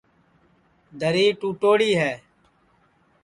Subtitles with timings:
[0.99, 2.11] دری ٹُوڑی ہے